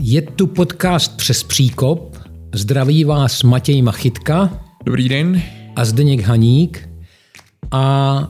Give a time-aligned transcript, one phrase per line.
[0.00, 2.16] Je tu podcast Přes příkop.
[2.54, 4.60] Zdraví vás Matěj Machytka.
[4.84, 5.42] Dobrý den.
[5.76, 6.88] A Zdeněk Haník.
[7.70, 8.28] A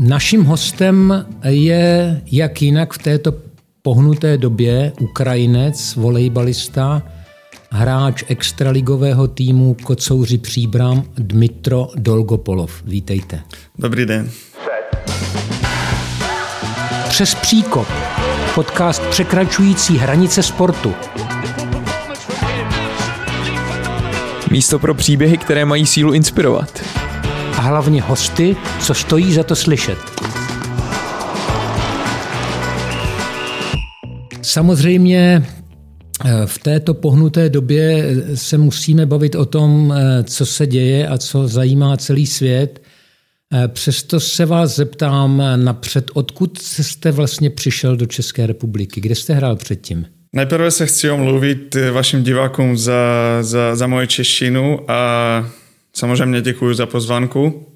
[0.00, 3.34] naším hostem je, jak jinak v této
[3.82, 7.02] pohnuté době, Ukrajinec, volejbalista,
[7.70, 12.82] hráč extraligového týmu Kocouři Příbram Dmitro Dolgopolov.
[12.84, 13.40] Vítejte.
[13.78, 14.30] Dobrý den.
[17.08, 17.88] Přes příkop
[18.54, 20.94] podcast překračující hranice sportu.
[24.50, 26.82] Místo pro příběhy, které mají sílu inspirovat.
[27.56, 29.98] A hlavně hosty, co stojí za to slyšet.
[34.42, 35.46] Samozřejmě
[36.24, 41.18] eh, v této pohnuté době se musíme bavit o tom, eh, co se děje a
[41.18, 42.82] co zajímá celý svět.
[43.54, 49.00] Eh, přesto se vás zeptám napřed, odkud jste vlastně přišel do České republiky?
[49.00, 50.06] Kde jste hrál předtím?
[50.32, 53.02] Nejprve se chci omluvit eh, vašim divákům za,
[53.40, 55.50] za, za moje češtinu a
[55.96, 57.66] samozřejmě děkuji za pozvánku.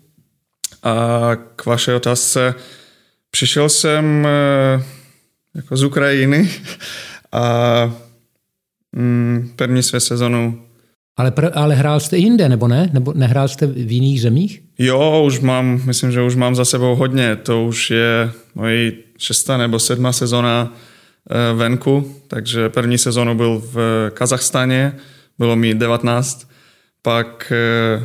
[0.82, 2.54] A k vaší otázce.
[3.30, 4.82] Přišel jsem eh,
[5.54, 6.50] jako z Ukrajiny
[7.32, 7.94] a
[8.92, 10.66] mm, první své sezonu
[11.16, 12.90] ale, pr- ale hrál jste jinde, nebo ne?
[12.92, 14.62] Nebo nehrál jste v jiných zemích?
[14.78, 17.36] Jo, už mám, myslím, že už mám za sebou hodně.
[17.36, 20.72] To už je moje šestá nebo sedmá sezona
[21.30, 24.96] eh, venku, takže první sezonu byl v Kazachstaně,
[25.38, 26.48] bylo mi 19,
[27.02, 28.04] pak eh,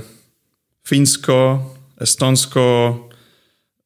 [0.87, 2.99] Finsko, Estonsko,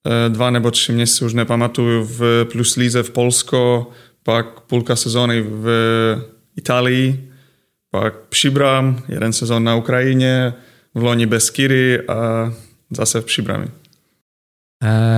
[0.05, 3.87] eh, dva nebo tři měsíce už nepamatuju, v Plus Líze v Polsko,
[4.23, 5.67] pak půlka sezóny v
[6.57, 7.32] Itálii,
[7.93, 10.53] pak Příbram, jeden sezon na Ukrajině,
[10.93, 12.53] v loni Beskyry a
[12.91, 13.67] zase v Příbrami.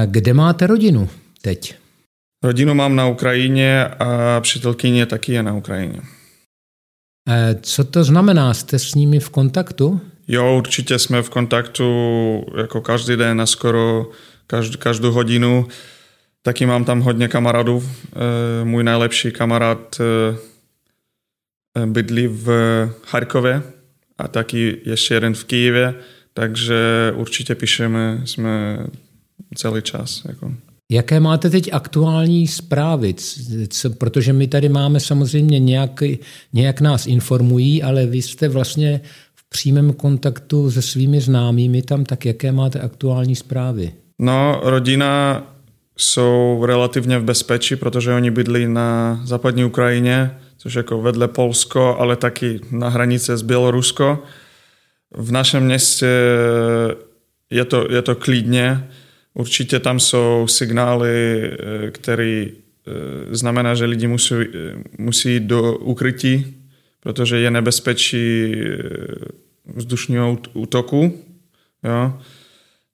[0.05, 1.09] Kde máte rodinu
[1.41, 1.75] teď?
[2.43, 6.01] Rodinu mám na Ukrajině a přítelkyně taky je na Ukrajině.
[7.61, 8.53] Co to znamená?
[8.53, 10.01] Jste s nimi v kontaktu?
[10.27, 11.85] Jo, určitě jsme v kontaktu
[12.57, 14.09] jako každý den a skoro
[14.47, 15.67] každou, každou hodinu.
[16.41, 17.83] Taky mám tam hodně kamarádů.
[18.63, 20.01] Můj nejlepší kamarád
[21.85, 22.49] bydlí v
[23.03, 23.61] Charkově
[24.17, 25.95] a taky ještě jeden v Kijevě,
[26.33, 26.75] takže
[27.15, 28.77] určitě píšeme, jsme
[29.55, 30.21] celý čas.
[30.27, 30.53] Jako.
[30.91, 33.15] Jaké máte teď aktuální zprávy?
[33.69, 36.03] Co, protože my tady máme samozřejmě nějak,
[36.53, 39.01] nějak nás informují, ale vy jste vlastně
[39.35, 43.91] v přímém kontaktu se svými známými tam, tak jaké máte aktuální zprávy?
[44.19, 45.43] No, rodina
[45.97, 52.15] jsou relativně v bezpečí, protože oni bydlí na západní Ukrajině, což jako vedle Polsko, ale
[52.15, 54.23] taky na hranice s Bělorusko.
[55.11, 56.07] V našem městě
[57.49, 58.89] je to, je to klidně.
[59.33, 64.35] Určitě tam jsou signály, eh, které eh, znamená, že lidi musí,
[64.97, 66.55] musí jít do ukrytí,
[66.99, 68.77] protože je nebezpečí eh,
[69.75, 71.23] vzdušního útoku.
[71.83, 72.19] Jo.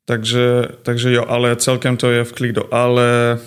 [0.05, 2.73] Takže, takže jo, ale celkem to je v klidu.
[2.73, 3.39] Ale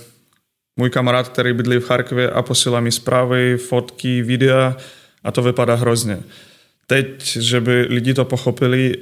[0.76, 4.76] můj kamarád, který bydlí v Charkově a posílá mi zprávy, fotky, videa
[5.24, 6.22] a to vypadá hrozně.
[6.86, 8.96] Teď, že by lidi to pochopili,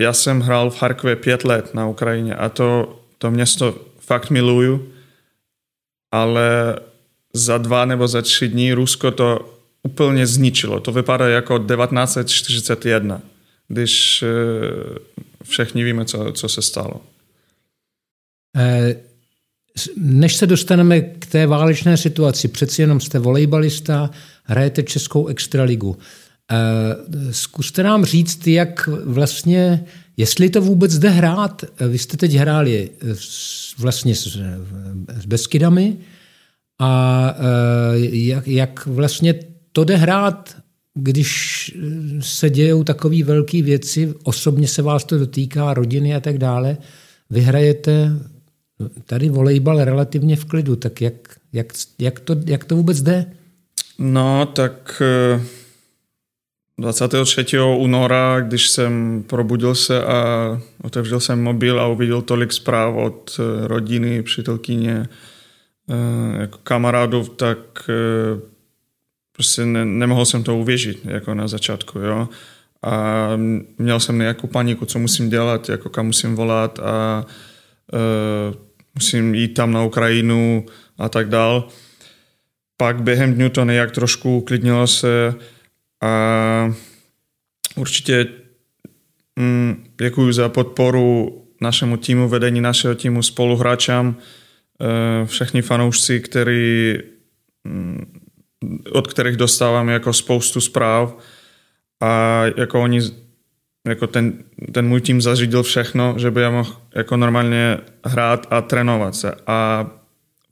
[0.00, 4.92] já jsem hrál v Charkově pět let na Ukrajině a to, to město fakt miluju,
[6.12, 6.78] ale
[7.32, 10.80] za dva nebo za tři dní Rusko to úplně zničilo.
[10.80, 13.22] To vypadá jako 1941,
[13.68, 14.98] když eh,
[15.42, 17.00] všichni víme, co, co se stalo.
[18.56, 18.96] Eh,
[19.96, 24.10] než se dostaneme k té válečné situaci, přeci jenom jste volejbalista,
[24.44, 25.96] hrajete Českou extraligu.
[26.52, 26.56] Eh,
[27.32, 29.84] zkuste nám říct, jak vlastně,
[30.16, 31.64] jestli to vůbec jde hrát.
[31.88, 32.90] Vy jste teď hráli
[33.78, 34.38] vlastně s,
[35.20, 35.96] s Beskydami
[36.80, 37.34] a
[38.12, 39.34] jak, jak vlastně
[39.72, 40.64] to jde hrát
[40.94, 41.70] když
[42.20, 46.76] se dějou takové velké věci, osobně se vás to dotýká, rodiny a tak dále,
[47.30, 48.10] vyhrajete
[49.06, 51.14] tady volejbal relativně v klidu, tak jak,
[51.52, 51.66] jak,
[51.98, 53.26] jak, to, jak to vůbec jde?
[53.98, 55.02] No, tak
[56.78, 57.56] 23.
[57.56, 63.40] Eh, února, když jsem probudil se a otevřel jsem mobil a uviděl tolik zpráv od
[63.40, 65.08] eh, rodiny, přítelkyně,
[65.90, 67.90] eh, jako kamarádů, tak
[69.36, 72.28] prostě ne, nemohl jsem to uvěřit jako na začátku, jo.
[72.82, 73.30] A
[73.78, 77.26] měl jsem nějakou paniku, co musím dělat, jako kam musím volat a
[78.94, 80.66] musím jít tam na Ukrajinu
[80.98, 81.68] a tak dál.
[82.76, 85.34] Pak během dňu to nějak trošku uklidnilo se
[86.02, 86.74] a
[87.76, 88.26] určitě
[89.36, 96.98] mm, děkuji za podporu našemu týmu, vedení našeho týmu, spoluhráčám, uh, všechny fanoušci, kteří
[97.64, 98.20] mm,
[98.92, 101.18] od kterých dostávám jako spoustu zpráv
[102.00, 103.00] a jako oni
[103.88, 104.32] jako ten,
[104.72, 109.34] ten můj tým zařídil všechno, že by já mohl jako normálně hrát a trénovat se.
[109.46, 109.86] A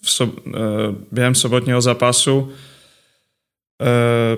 [0.03, 0.51] v sob, eh,
[1.13, 2.53] během sobotního zápasu
[3.83, 4.37] eh,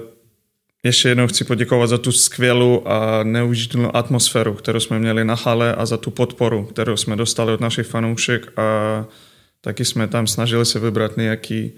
[0.83, 5.75] ještě jednou chci poděkovat za tu skvělou a neužitelnou atmosféru, kterou jsme měli na hale
[5.75, 9.05] a za tu podporu, kterou jsme dostali od našich fanoušek a
[9.61, 11.73] taky jsme tam snažili se vybrat nějaký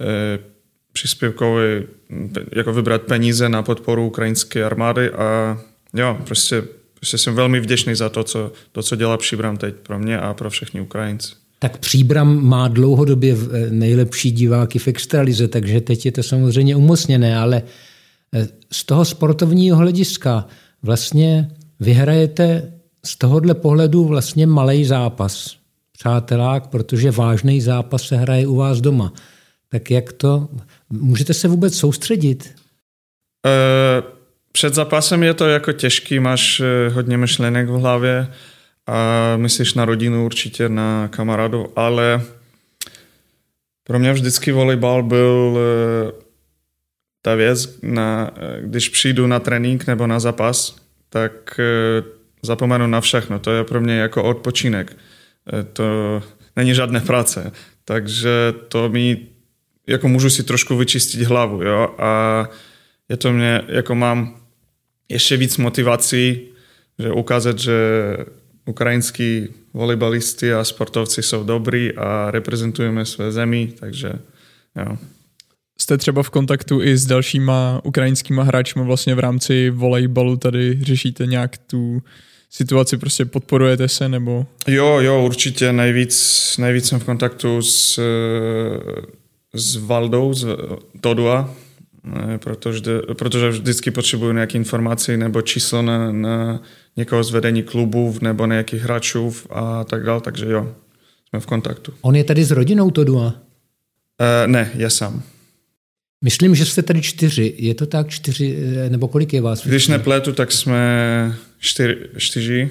[0.00, 0.38] eh,
[0.92, 1.82] příspěvkový,
[2.52, 5.58] jako vybrat peníze na podporu ukrajinské armády a
[5.94, 6.62] jo, prostě,
[6.94, 10.34] prostě jsem velmi vděčný za to, co, to, co dělá Příbram teď pro mě a
[10.34, 11.34] pro všechny Ukrajince.
[11.58, 17.38] Tak Příbram má dlouhodobě eh, nejlepší diváky v extralize, takže teď je to samozřejmě umocněné,
[17.38, 17.62] ale
[18.34, 20.46] eh, z toho sportovního hlediska
[20.82, 21.50] vlastně
[21.80, 22.72] vyhrajete
[23.04, 25.56] z tohohle pohledu vlastně malý zápas,
[25.98, 29.12] přátelák, protože vážný zápas se hraje u vás doma.
[29.68, 30.48] Tak jak to,
[30.90, 32.54] můžete se vůbec soustředit?
[33.46, 34.21] Uh,
[34.52, 36.62] před zápasem je to jako těžký, máš
[36.92, 38.28] hodně myšlenek v hlavě,
[38.86, 42.22] a myslíš na rodinu určitě, na kamarádu, ale
[43.84, 46.12] pro mě vždycky volejbal byl eh,
[47.22, 50.76] ta věc, na, eh, když přijdu na trénink nebo na zápas,
[51.08, 52.02] tak eh,
[52.42, 53.38] zapomenu na všechno.
[53.38, 54.96] To je pro mě jako odpočinek.
[55.72, 56.22] To
[56.56, 57.52] není žádné práce.
[57.84, 59.18] Takže to mi,
[59.86, 62.44] jako můžu si trošku vyčistit hlavu, jo, a
[63.08, 64.41] je to mě, jako mám
[65.12, 66.40] ještě víc motivací,
[66.98, 67.72] že ukázat, že
[68.66, 74.12] ukrajinskí volejbalisti a sportovci jsou dobrý a reprezentujeme své zemi, takže
[74.76, 74.96] jo.
[75.80, 81.26] Jste třeba v kontaktu i s dalšíma ukrajinskýma hráčmi vlastně v rámci volejbalu tady řešíte
[81.26, 82.02] nějak tu
[82.50, 84.46] situaci, prostě podporujete se nebo?
[84.66, 88.00] Jo, jo, určitě nejvíc, nejvíc jsem v kontaktu s,
[89.54, 90.46] s Valdou, s
[91.00, 91.54] Todua,
[92.38, 92.80] protože,
[93.18, 96.62] protože vždycky potřebuju nějaké informace nebo číslo na, na
[96.96, 100.74] někoho z vedení klubů nebo nějakých hráčů a tak dále, takže jo,
[101.28, 101.92] jsme v kontaktu.
[102.00, 103.26] On je tady s rodinou Todua?
[103.26, 103.32] Uh,
[104.46, 105.22] ne, je sám.
[106.24, 107.54] Myslím, že jste tady čtyři.
[107.58, 109.66] Je to tak čtyři, eh, nebo kolik je vás?
[109.66, 112.70] Když nepletu, tak jsme čtyři, čtyři.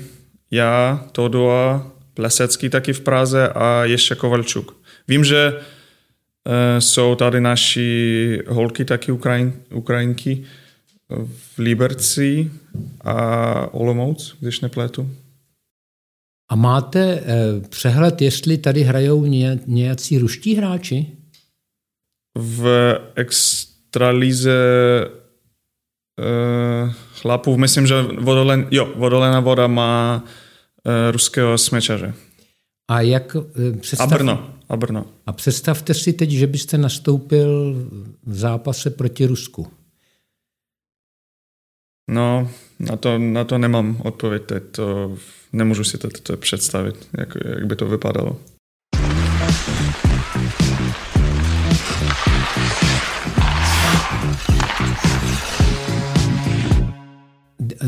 [0.52, 4.76] Já, Todua, Plesecký taky v Praze a ještě Kovalčuk.
[5.08, 5.54] Vím, že
[6.80, 10.46] jsou tady naši holky taky Ukrajin, Ukrajinky,
[11.26, 12.52] v Liberci
[13.04, 15.10] a Olomouc, když nepletu.
[16.52, 17.24] A máte eh,
[17.70, 21.08] přehled, jestli tady hrajou ně, nějací ruští hráči?
[22.38, 24.52] V extralize
[26.20, 30.24] eh, chlapů, myslím, že vodolen, jo, vodolená voda má
[30.86, 32.14] eh, ruského smečaře.
[32.92, 34.12] A jak eh, představ...
[34.12, 34.54] A Brno.
[34.72, 35.06] A Brno.
[35.26, 37.76] A představte si teď, že byste nastoupil
[38.24, 39.68] v zápase proti Rusku.
[42.10, 44.64] No, na to, na to nemám odpověď teď.
[44.72, 45.18] To
[45.54, 48.40] nemůžu si to, to představit, jak, jak by to vypadalo.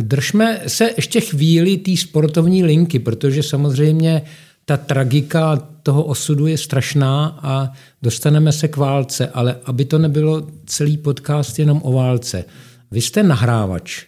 [0.02, 4.22] Držme se ještě chvíli té sportovní linky, protože samozřejmě
[4.65, 7.71] ta tragika toho osudu je strašná a
[8.01, 12.45] dostaneme se k válce, ale aby to nebylo celý podcast jenom o válce.
[12.92, 14.05] Vy jste nahrávač.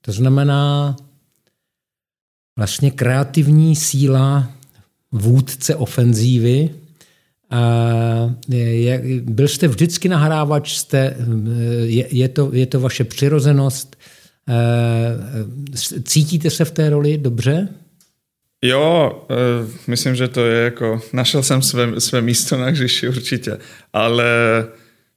[0.00, 0.96] To znamená
[2.58, 4.50] vlastně kreativní síla
[5.12, 6.70] vůdce ofenzívy.
[9.22, 11.16] Byl jste vždycky nahrávač, jste,
[11.84, 13.96] je, je, to, je to vaše přirozenost,
[16.02, 17.68] cítíte se v té roli dobře?
[18.68, 19.34] Jo, e,
[19.86, 23.58] myslím, že to je jako, našel jsem své, své místo na hřiši určitě,
[23.92, 24.26] ale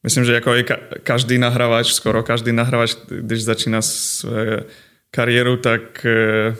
[0.03, 0.65] myslím, že jako i
[1.03, 4.63] každý nahrávač, skoro každý nahrávač, když začíná své
[5.11, 6.55] kariéru, tak eh,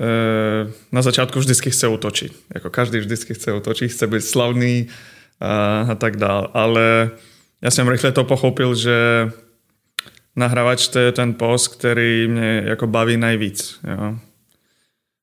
[0.00, 2.42] eh, na začátku vždycky chce utočit.
[2.54, 4.88] Jako každý vždycky chce utočit, chce být slavný
[5.40, 6.50] a, a tak dál.
[6.54, 7.10] Ale
[7.62, 9.30] já jsem rychle to pochopil, že
[10.36, 13.80] nahrávač to je ten post, který mě jako baví nejvíc.
[13.84, 14.18] Jo.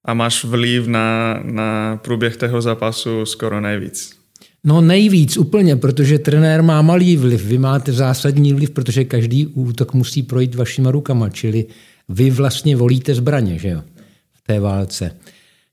[0.05, 4.19] A máš vliv na, na průběh toho zápasu skoro nejvíc.
[4.63, 9.93] No nejvíc úplně, protože trenér má malý vliv, vy máte zásadní vliv, protože každý útok
[9.93, 11.65] musí projít vašima rukama, čili
[12.09, 13.83] vy vlastně volíte zbraně, že jo,
[14.33, 15.17] v té válce.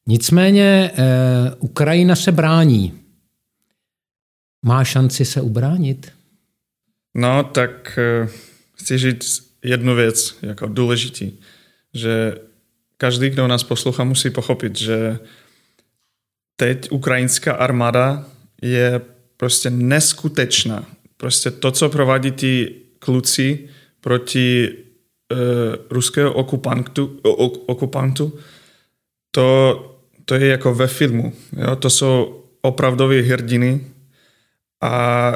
[0.07, 2.93] Nicméně eh, Ukrajina se brání.
[4.65, 6.13] Má šanci se ubránit?
[7.15, 8.29] No, tak eh,
[8.75, 11.33] chci říct jednu věc, jako důležitý,
[11.95, 12.35] že
[12.97, 15.19] každý, kdo nás poslouchá, musí pochopit, že
[16.57, 18.25] teď ukrajinská armáda
[18.63, 19.01] je
[19.37, 20.87] prostě neskutečná.
[21.17, 23.69] prostě to, co provádí ty kluci
[24.01, 24.69] proti
[25.33, 25.39] uh,
[25.91, 27.21] ruského okupantu,
[27.67, 28.39] okupantu
[29.31, 29.81] to,
[30.25, 31.33] to je jako ve filmu.
[31.57, 31.77] Jo?
[31.77, 33.87] To jsou opravdové hrdiny
[34.83, 35.33] a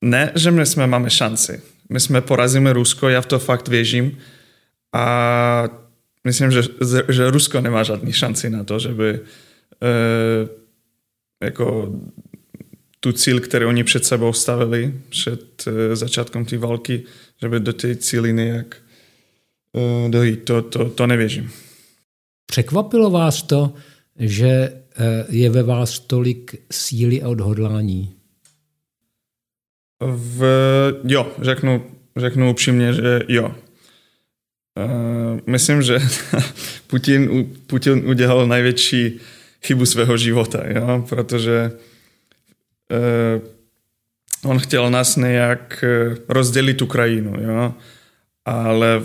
[0.00, 1.62] ne, že my jsme máme šanci.
[1.88, 4.18] My jsme porazíme Rusko, já v to fakt věřím
[4.92, 5.80] a
[6.24, 6.62] myslím, že,
[7.08, 9.20] že Rusko nemá žádný šanci na to, že by e,
[11.44, 11.94] jako
[13.00, 17.02] tu cíl, který oni před sebou stavili před e, začátkem té války,
[17.40, 18.76] že by do té cíly nějak
[19.76, 20.44] e, dojít.
[20.44, 21.50] To, to, to nevěřím.
[22.46, 23.74] Překvapilo vás to,
[24.18, 24.72] že
[25.28, 28.14] je ve vás tolik síly a odhodlání?
[30.16, 30.44] V,
[31.04, 31.84] jo, řeknu,
[32.16, 33.54] řeknu upřímně, že jo.
[34.84, 35.98] Uh, myslím, že
[36.86, 39.20] Putin, Putin udělal největší
[39.62, 41.04] chybu svého života, jo?
[41.08, 41.72] protože
[42.90, 47.74] uh, on chtěl nás nějak eh, rozdělit Ukrajinu, jo?
[48.44, 49.02] ale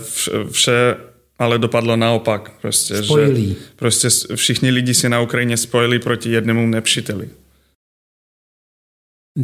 [0.50, 0.96] vše
[1.38, 2.52] ale dopadlo naopak.
[2.60, 3.46] Prostě, Spojili.
[3.46, 7.28] Že prostě všichni lidi si na Ukrajině spojili proti jednému nepříteli.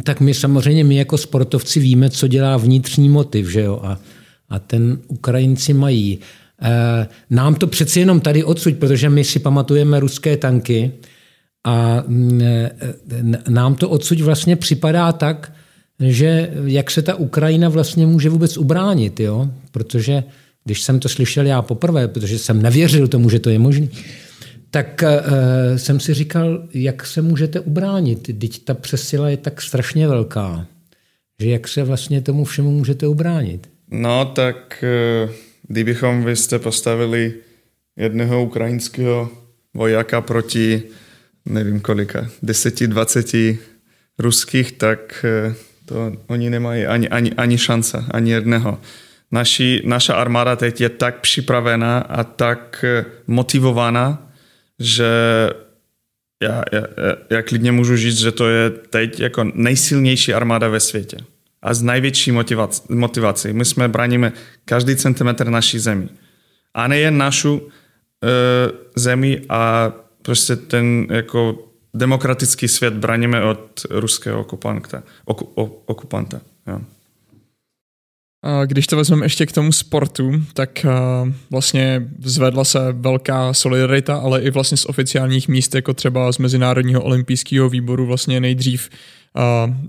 [0.03, 3.79] Tak my samozřejmě, my jako sportovci víme, co dělá vnitřní motiv, že jo?
[3.83, 3.99] A,
[4.53, 6.19] a ten Ukrajinci mají.
[6.61, 10.91] E, nám to přeci jenom tady odsud, protože my si pamatujeme ruské tanky
[11.65, 12.03] a
[12.41, 12.71] e,
[13.49, 15.53] nám to odsud vlastně připadá tak,
[15.99, 19.49] že jak se ta Ukrajina vlastně může vůbec ubránit, jo?
[19.71, 20.23] Protože
[20.63, 23.87] když jsem to slyšel já poprvé, protože jsem nevěřil tomu, že to je možné,
[24.69, 28.39] tak uh, jsem si říkal, jak se můžete ubránit.
[28.39, 30.67] Teď ta přesila je tak strašně velká,
[31.41, 33.72] že jak se vlastně tomu všemu můžete ubránit.
[33.93, 35.31] No tak uh,
[35.67, 37.33] kdybychom vy jste postavili
[37.97, 39.29] jednoho ukrajinského
[39.73, 40.83] vojaka proti
[41.45, 43.59] nevím kolika, deseti, dvaceti
[44.19, 45.53] ruských, tak uh,
[45.85, 48.81] to oni nemají ani, ani, ani šance, ani jedného.
[49.31, 52.85] Naši, naša armáda teď je tak připravená a tak
[53.27, 54.31] motivovaná,
[54.79, 55.05] že
[56.43, 56.83] já, já,
[57.29, 61.17] já klidně můžu říct, že to je teď jako nejsilnější armáda ve světě.
[61.63, 62.83] A s největší motivací.
[62.89, 63.53] motivací.
[63.53, 64.31] My jsme bráníme
[64.65, 66.09] každý centimetr naší zemi.
[66.73, 68.29] A nejen našu e,
[68.95, 69.91] zemi a
[70.21, 75.03] prostě ten jako demokratický svět bráníme od ruského okupanta.
[75.25, 75.45] Oku,
[75.85, 76.41] okupanta.
[76.67, 76.81] Jo.
[78.65, 80.85] Když to vezmeme ještě k tomu sportu, tak
[81.49, 87.01] vlastně zvedla se velká solidarita, ale i vlastně z oficiálních míst, jako třeba z Mezinárodního
[87.01, 88.89] olympijského výboru vlastně nejdřív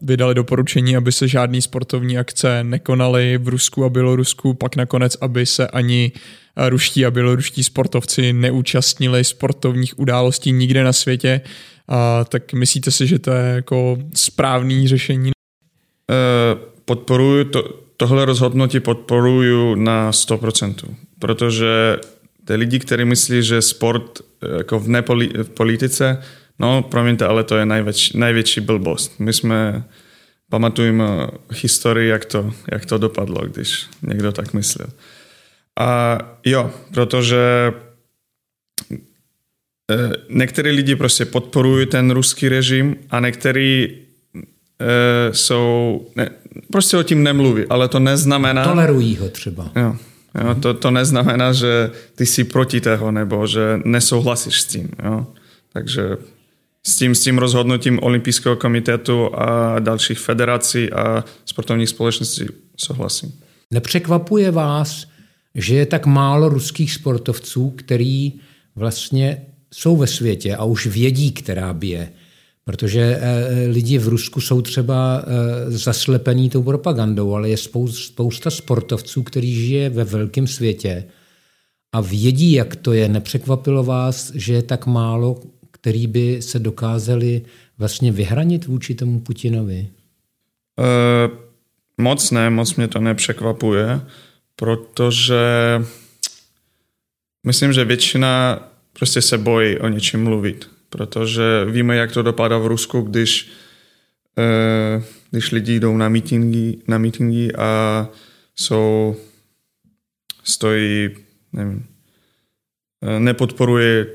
[0.02, 5.46] vydali doporučení, aby se žádný sportovní akce nekonaly v Rusku a Bělorusku, pak nakonec, aby
[5.46, 6.12] se ani
[6.68, 11.40] ruští a běloruští sportovci neúčastnili sportovních událostí nikde na světě.
[11.88, 15.32] A, tak myslíte si, že to je jako správný řešení?
[16.10, 20.74] Uh, podporuji to, tohle rozhodnutí podporuju na 100%,
[21.18, 21.96] protože
[22.44, 26.22] ty lidi, kteří myslí, že sport eh, jako v, nepoli, v politice,
[26.58, 29.20] no promiňte, ale to je největší, největší blbost.
[29.20, 29.84] My jsme,
[30.50, 31.04] pamatujeme
[31.50, 34.88] historii, jak to, jak to dopadlo, když někdo tak myslel.
[35.80, 37.73] A jo, protože
[39.90, 44.04] eh, někteří lidi prostě podporují ten ruský režim a někteří
[44.80, 46.30] e, jsou, ne,
[46.73, 48.64] prostě o tím nemluví, ale to neznamená...
[48.64, 49.70] Tolerují ho třeba.
[49.76, 49.96] Jo,
[50.44, 54.88] jo to, to neznamená, že ty jsi proti toho, nebo že nesouhlasíš s tím.
[55.04, 55.26] Jo.
[55.73, 56.02] Takže
[56.87, 62.45] s tím, s tím rozhodnutím Olympijského komitetu a dalších federací a sportovních společností
[62.76, 63.33] souhlasím.
[63.71, 65.07] Nepřekvapuje vás,
[65.55, 68.33] že je tak málo ruských sportovců, který
[68.76, 72.12] vlastně jsou ve světě a už vědí, která bije.
[72.64, 77.57] Protože eh, lidi v Rusku jsou třeba eh, zaslepení tou propagandou, ale je
[77.91, 81.05] spousta sportovců, který žije ve velkém světě
[81.93, 83.09] a vědí, jak to je.
[83.09, 85.41] Nepřekvapilo vás, že je tak málo,
[85.85, 87.43] který by se dokázali
[87.79, 89.88] vlastně vyhranit vůči tomu Putinovi?
[90.79, 91.38] Uh,
[91.99, 94.00] moc ne, moc mě to nepřekvapuje,
[94.57, 95.43] protože
[97.47, 98.59] myslím, že většina
[98.93, 103.50] prostě se bojí o něčem mluvit protože víme, jak to dopadá v Rusku, když,
[104.38, 108.09] eh, když lidi jdou na mítingy, na mítingy a
[108.57, 109.17] jsou,
[110.45, 111.09] stojí,
[111.53, 111.87] nevím,
[113.03, 114.07] eh, nepodporuje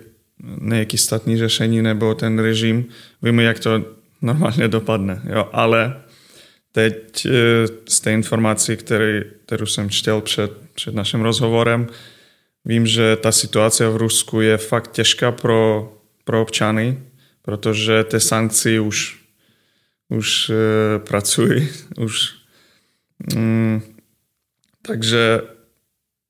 [0.61, 2.85] nějaký statní řešení nebo ten režim.
[3.21, 3.85] Víme, jak to
[4.21, 5.21] normálně dopadne.
[5.29, 6.01] Jo, ale
[6.71, 7.31] teď eh,
[7.87, 11.87] z té informací, který, kterou jsem čtěl před, před naším rozhovorem,
[12.65, 15.93] vím, že ta situace v Rusku je fakt těžká pro
[16.29, 17.03] pro občany,
[17.41, 19.19] protože ty sankce už,
[20.09, 20.53] už e,
[20.99, 22.35] pracuji, už
[23.35, 23.81] mm,
[24.81, 25.41] takže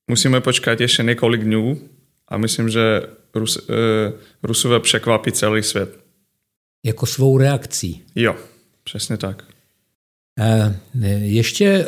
[0.07, 1.89] musíme počkat ještě několik dnů
[2.27, 3.01] a myslím, že
[3.35, 5.99] Rus, e, Rusové překvapí celý svět.
[6.85, 8.01] Jako svou reakcí.
[8.15, 8.35] Jo,
[8.83, 9.43] přesně tak.
[11.19, 11.85] Ještě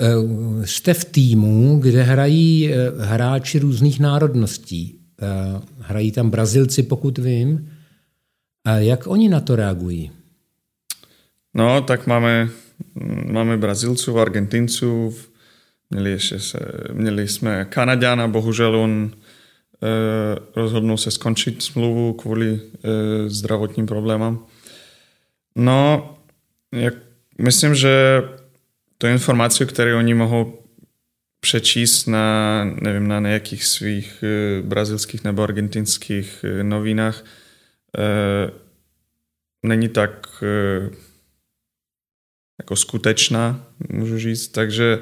[0.65, 4.99] jste v týmu, kde hrají hráči různých národností.
[5.79, 7.71] Hrají tam Brazilci, pokud vím.
[8.65, 10.11] A jak oni na to reagují?
[11.53, 12.49] No, tak máme,
[13.25, 15.15] máme Brazilců, Argentinců,
[15.89, 16.59] měli, ještě se,
[16.93, 19.20] měli jsme Kanaďana, bohužel on eh,
[20.55, 24.45] rozhodnul se skončit smlouvu kvůli eh, zdravotním problémům.
[25.55, 26.17] No,
[26.75, 26.93] jak,
[27.37, 28.21] myslím, že
[28.97, 30.63] to je informace, které oni mohou
[31.39, 37.25] přečíst na, nevím, na nějakých svých e, brazilských nebo argentinských novinách,
[39.65, 40.43] není tak
[42.61, 44.47] jako skutečná, můžu říct.
[44.47, 44.99] Takže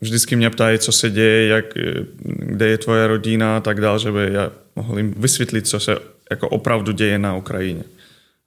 [0.00, 3.98] vždycky mě ptají, co se děje, jak, e, kde je tvoje rodina a tak dále,
[3.98, 5.98] żeby já mohl jim vysvětlit, co se
[6.30, 7.84] jako opravdu děje na Ukrajině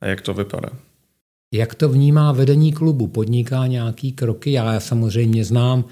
[0.02, 0.70] a jak to vypadá.
[1.52, 3.08] Jak to vnímá vedení klubu?
[3.08, 4.52] Podniká nějaký kroky?
[4.52, 5.86] Já samozřejmě znám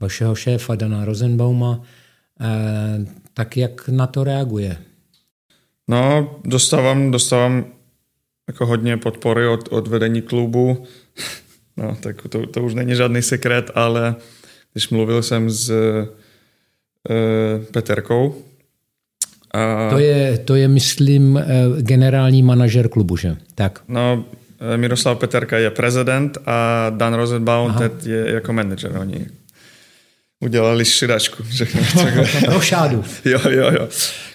[0.00, 1.82] vašeho šéfa Dana Rosenbauma.
[2.40, 4.76] Eh, tak jak na to reaguje?
[5.88, 7.64] No, dostávám, dostávám
[8.48, 10.86] jako hodně podpory od, od vedení klubu.
[11.76, 14.14] No, tak to, to už není žádný sekret, ale
[14.72, 16.06] když mluvil jsem s uh,
[17.72, 18.34] Peterkou.
[19.54, 19.90] A...
[19.90, 21.44] To, je, to je, myslím, eh,
[21.82, 23.36] generální manažer klubu, že?
[23.54, 23.82] Tak.
[23.88, 24.24] No,
[24.76, 28.96] Miroslav Peterka je prezident a Dan Rosenbaum teď je jako manažer.
[28.96, 29.26] Oni
[30.40, 31.42] udělali šidačku.
[32.48, 33.04] Rošádu.
[33.24, 33.88] jo, jo, jo.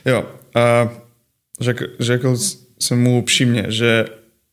[0.05, 0.25] jo.
[0.55, 0.89] A
[1.61, 2.37] řekl, řekl
[2.79, 4.05] jsem mu upřímně, že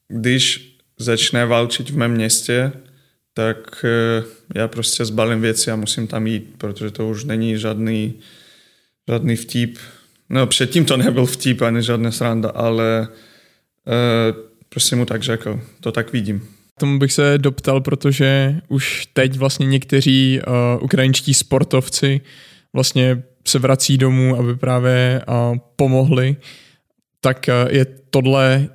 [0.08, 0.67] když
[0.98, 2.72] začne válčit v mém městě,
[3.34, 4.24] tak eh,
[4.54, 8.14] já prostě zbalím věci a musím tam jít, protože to už není žádný,
[9.08, 9.78] žádný vtip.
[10.30, 15.92] No předtím to nebyl vtip ani žádná sranda, ale uh, prostě mu tak řekl, to
[15.92, 16.48] tak vidím.
[16.80, 22.20] Tomu bych se doptal, protože už teď vlastně někteří uh, ukrajinští sportovci
[22.72, 26.36] vlastně se vrací domů, aby právě uh, pomohli.
[27.20, 28.68] Tak uh, je tohle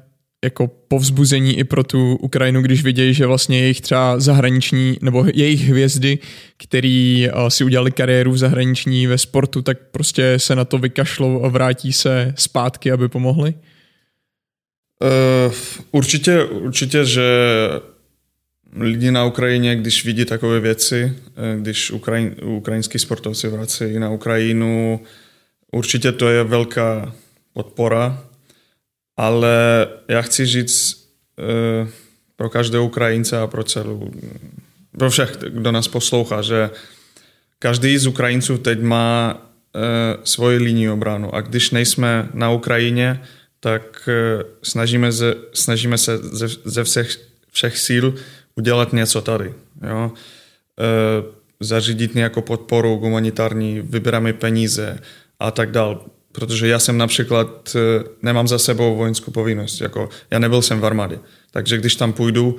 [0.44, 5.62] jako povzbuzení i pro tu Ukrajinu, když vidějí, že vlastně jejich třeba zahraniční, nebo jejich
[5.62, 6.20] hvězdy,
[6.58, 11.44] který uh, si udělali kariéru v zahraniční ve sportu, tak prostě se na to vykašlou
[11.44, 13.54] a vrátí se zpátky, aby pomohli?
[15.02, 15.54] Uh,
[15.92, 17.24] určitě, určitě, že
[18.76, 25.00] lidi na Ukrajině, když vidí takové věci, eh, když Ukrajin, ukrajinský sportovci vrací na Ukrajinu,
[25.72, 27.16] určitě to je velká
[27.54, 28.24] podpora,
[29.18, 31.08] ale já chci říct
[31.84, 31.90] uh,
[32.36, 34.12] pro každého Ukrajince a pro celou,
[34.98, 36.70] pro všech, kdo nás poslouchá, že
[37.60, 39.82] každý z Ukrajinců teď má uh,
[40.24, 43.24] svoji linii obranu a když nejsme na Ukrajině,
[43.60, 47.20] tak uh, snažíme, ze, snažíme se ze, ze všech,
[47.52, 48.16] všech síl
[48.56, 49.54] udělat něco tady.
[49.90, 50.12] Jo?
[50.80, 51.24] E,
[51.60, 55.00] zařídit nějakou podporu humanitární, vybíráme peníze
[55.40, 56.06] a tak dál.
[56.34, 59.82] Protože já jsem například, e, nemám za sebou vojenskou povinnost.
[59.82, 61.20] Jako, já nebyl jsem v armádě.
[61.52, 62.58] Takže když tam půjdu,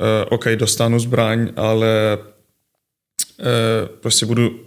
[0.00, 2.18] e, OK, dostanu zbraň, ale e,
[4.00, 4.60] prostě budu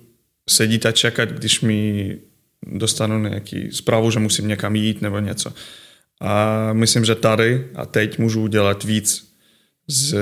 [0.49, 2.17] sedět a čekat, když mi
[2.67, 5.53] dostanu nějaký zprávu, že musím někam jít nebo něco.
[6.21, 9.27] A myslím, že tady a teď můžu udělat víc
[9.87, 10.15] z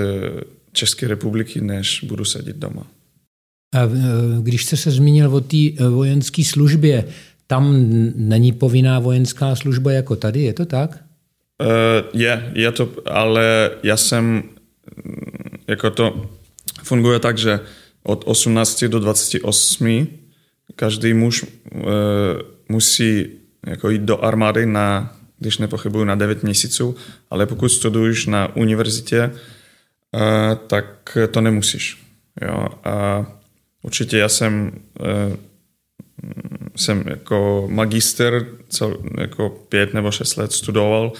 [0.71, 2.87] České republiky, než budu sedět doma.
[3.73, 3.79] A
[4.41, 5.57] když jste se zmínil o té
[5.89, 7.05] vojenské službě,
[7.47, 11.03] tam není povinná vojenská služba jako tady, je to tak?
[11.61, 11.67] Uh,
[12.21, 14.43] je, je to, ale já jsem,
[15.67, 16.29] jako to
[16.83, 17.59] funguje tak, že
[18.03, 20.07] od 18 do 28
[20.75, 21.81] každý muž uh,
[22.69, 23.27] musí
[23.67, 26.95] jako jít do armády na když nepochybuju, na 9 měsíců,
[27.29, 30.21] ale pokud studuješ na univerzitě, uh,
[30.67, 32.03] tak to nemusíš.
[32.41, 32.67] Jo?
[32.83, 33.25] A
[33.81, 35.35] určitě já jsem, uh,
[36.75, 41.11] jsem jako magister cel, jako pět nebo šest let studoval.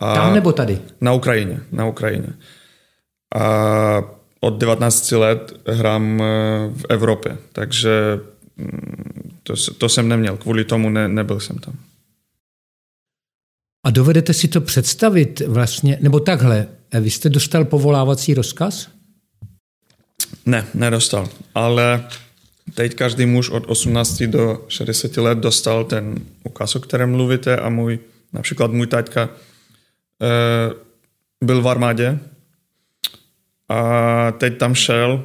[0.00, 0.78] A Tam nebo tady?
[1.00, 1.60] Na Ukrajině.
[1.72, 2.28] Na Ukrajině.
[3.34, 4.02] A
[4.40, 6.24] od 19 let hrám eh,
[6.76, 8.20] v Evropě, takže
[8.56, 11.74] mm, to, to jsem neměl, kvůli tomu ne, nebyl jsem tam.
[13.86, 16.66] A dovedete si to představit vlastně, nebo takhle,
[17.00, 18.88] vy jste dostal povolávací rozkaz?
[20.46, 22.04] Ne, nedostal, ale
[22.74, 27.68] teď každý muž od 18 do 60 let dostal ten ukaz, o kterém mluvíte a
[27.68, 27.98] můj,
[28.32, 29.28] například můj taťka
[30.22, 30.74] e,
[31.44, 32.18] byl v armádě
[33.68, 35.24] a teď tam šel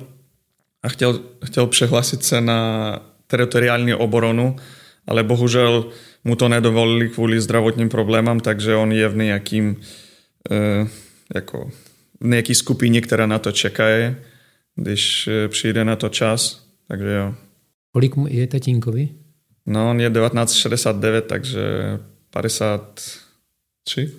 [0.83, 4.55] a chtěl, chtěl přehlásit se na teritoriální obranu,
[5.07, 5.85] ale bohužel
[6.23, 9.81] mu to nedovolili kvůli zdravotním problémům, takže on je v nějakým
[10.51, 10.87] e,
[11.35, 11.71] jako
[12.19, 14.15] v nějaký skupině, která na to čekají,
[14.75, 16.60] když e, přijde na to čas,
[16.91, 17.35] takže jo.
[17.91, 19.09] Kolik je tatínkovi?
[19.65, 21.61] No, on je 1969, takže
[22.29, 24.11] 53.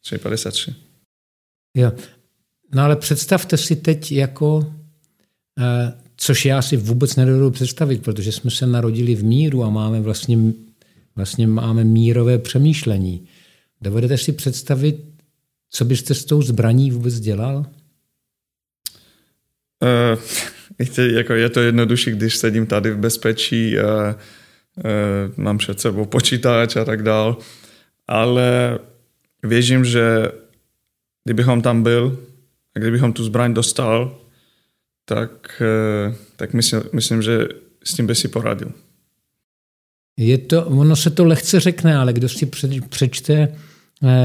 [0.00, 0.74] 3, 53.
[1.76, 1.92] Jo.
[2.74, 4.74] No ale představte si teď jako,
[5.60, 10.00] eh, což já si vůbec nedovedu představit, protože jsme se narodili v míru a máme
[10.00, 10.38] vlastně,
[11.16, 13.28] vlastně máme mírové přemýšlení.
[13.80, 15.04] Dovedete si představit,
[15.70, 17.66] co byste s tou zbraní vůbec dělal?
[19.82, 20.20] Uh,
[20.98, 24.84] jako je to jednodušší, když sedím tady v bezpečí a uh,
[25.36, 27.36] mám před sebou počítač a tak dál,
[28.08, 28.78] ale
[29.42, 30.28] věřím, že
[31.24, 32.18] kdybychom tam byl
[32.76, 34.20] a kdybychom tu zbraň dostal,
[35.04, 35.62] tak,
[36.08, 37.48] uh, tak myslím, myslím, že
[37.84, 38.72] s tím by si poradil.
[40.16, 42.50] Je to, ono se to lehce řekne, ale kdo si
[42.88, 43.56] přečte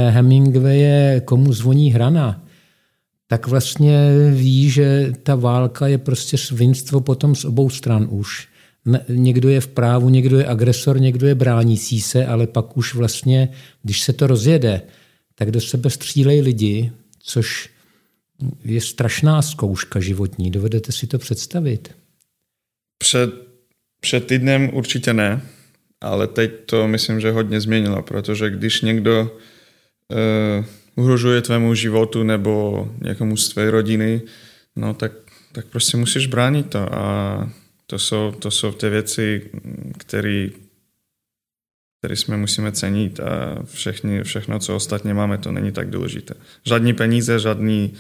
[0.10, 2.44] Hemingwaye Komu zvoní hrana,
[3.32, 8.48] tak vlastně ví, že ta válka je prostě svinstvo potom z obou stran už.
[9.10, 13.50] Někdo je v právu, někdo je agresor, někdo je bránící se, ale pak už vlastně,
[13.84, 14.82] když se to rozjede,
[15.36, 17.70] tak do sebe střílejí lidi, což
[18.66, 20.52] je strašná zkouška životní.
[20.52, 21.96] Dovedete si to představit?
[22.98, 23.30] Před,
[24.00, 25.42] před týdnem určitě ne,
[26.02, 32.88] ale teď to myslím, že hodně změnilo, protože když někdo uh, uhrožuje tvému životu nebo
[33.02, 34.22] někomu z tvé rodiny,
[34.76, 35.12] no tak,
[35.52, 37.50] tak prostě musíš bránit to a
[37.88, 39.50] to jsou, to jsou ty věci,
[39.98, 40.50] které
[42.00, 46.34] který jsme musíme cenit a všechny, všechno, co ostatně máme, to není tak důležité.
[46.66, 47.94] Žádný peníze, žádný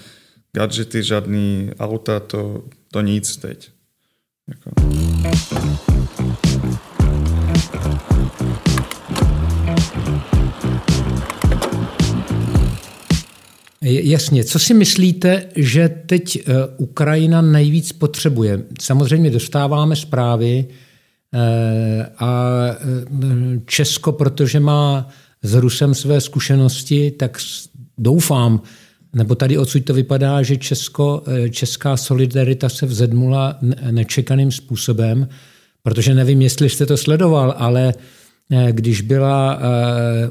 [0.53, 3.71] gadgety, žádný auta, to, to nic teď.
[4.47, 4.71] Jako.
[13.89, 14.43] Jasně.
[14.43, 18.63] Co si myslíte, že teď eh, Ukrajina nejvíc potřebuje?
[18.81, 20.65] Samozřejmě dostáváme zprávy
[21.33, 22.75] eh, a eh,
[23.65, 25.09] Česko, protože má
[25.43, 27.37] s Rusem své zkušenosti, tak
[27.97, 28.61] doufám,
[29.13, 33.59] nebo tady odsud to vypadá, že Česko, česká solidarita se vzedmula
[33.91, 35.27] nečekaným způsobem,
[35.83, 37.93] protože nevím, jestli jste to sledoval, ale
[38.71, 39.59] když byla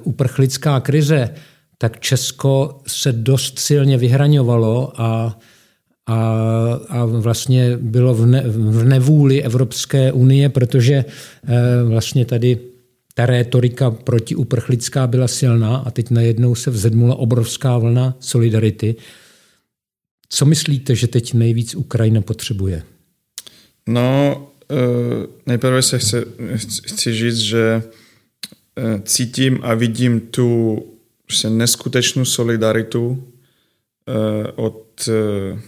[0.04, 1.30] uprchlická krize,
[1.78, 5.38] tak Česko se dost silně vyhraňovalo a,
[6.06, 6.18] a,
[6.88, 12.58] a vlastně bylo v, ne, v nevůli Evropské unie, protože eh, vlastně tady
[13.14, 18.96] ta rétorika protiuprchlická byla silná a teď najednou se vzedmula obrovská vlna solidarity.
[20.28, 22.82] Co myslíte, že teď nejvíc Ukrajina potřebuje?
[23.88, 24.36] No,
[24.70, 24.78] uh,
[25.46, 26.16] nejprve se chci,
[26.86, 30.78] chci říct, že uh, cítím a vidím tu
[31.28, 33.16] prostě neskutečnou solidaritu uh,
[34.54, 35.60] od uh,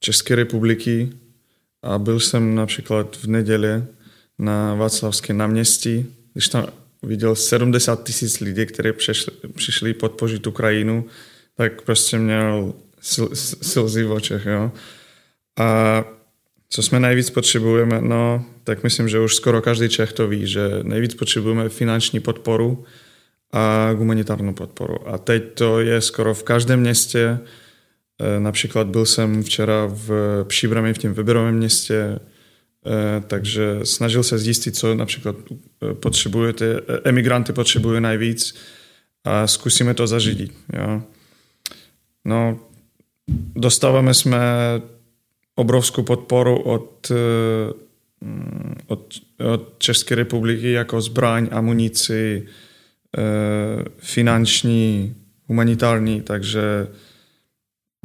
[0.00, 1.10] České republiky
[1.82, 3.84] a byl jsem například v neděli
[4.38, 6.66] na Václavské náměstí, když tam
[7.02, 11.04] viděl 70 tisíc lidí, kteří přišli, přišli podpořit Ukrajinu,
[11.56, 12.74] tak prostě měl
[13.10, 13.26] sil,
[13.62, 14.46] slzy v očech.
[14.46, 14.72] Jo?
[15.58, 16.04] A
[16.70, 20.68] co jsme nejvíc potřebujeme, no, tak myslím, že už skoro každý Čech to ví, že
[20.82, 22.84] nejvíc potřebujeme finanční podporu,
[23.52, 25.08] a humanitární podporu.
[25.08, 27.38] A teď to je skoro v každém městě.
[28.18, 30.10] E, například byl jsem včera v
[30.44, 32.20] Příbrami, v tím výběrovém městě, e,
[33.26, 35.36] takže snažil se zjistit, co například
[35.90, 38.54] e, potřebujete, emigranty potřebují nejvíc
[39.24, 40.52] a zkusíme to zařídit.
[40.72, 41.02] Jo.
[42.24, 42.60] No,
[43.56, 44.40] dostáváme jsme
[45.54, 47.12] obrovskou podporu od,
[48.86, 49.14] od,
[49.52, 52.46] od České republiky jako zbraň, amunici,
[53.98, 55.14] finanční,
[55.46, 56.86] humanitární, takže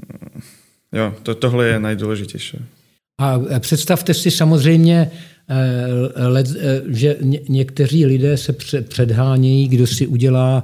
[0.07, 0.41] mm,
[0.91, 2.57] jo, to, tohle je nejdůležitější.
[3.17, 5.11] A představte si samozřejmě,
[5.49, 7.17] eh, eh, že
[7.49, 10.63] někteří lidé se předhánějí, kdo si udělá,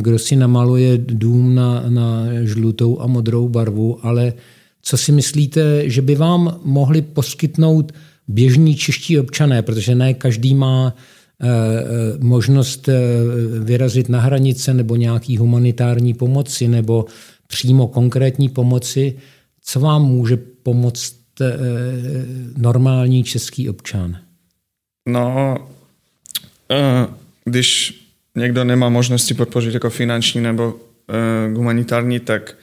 [0.00, 4.32] kdo si namaluje dům na, na žlutou a modrou barvu, ale
[4.82, 7.92] co si myslíte, že by vám mohli poskytnout
[8.28, 11.17] běžní čeští občané, protože ne každý má Eh, eh,
[12.18, 13.00] možnost eh,
[13.60, 17.06] vyrazit na hranice nebo nějaký humanitární pomoci nebo
[17.46, 19.18] přímo konkrétní pomoci,
[19.62, 21.14] co vám může pomoct
[22.56, 24.18] normální český občan?
[25.08, 25.56] No,
[27.44, 28.00] když
[28.34, 30.74] někdo nemá možnosti podpořit jako finanční nebo
[31.54, 32.56] humanitární, tak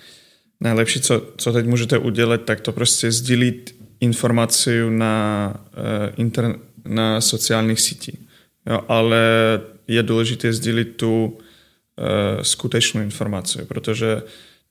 [0.61, 5.53] najlepší, co, co teď můžete udělat, tak to prostě sdílit informaci na,
[6.85, 8.24] na sociálních sítích.
[8.69, 9.19] Jo, ale
[9.87, 14.21] je důležité sdílit tu uh, skutečnou informaci, protože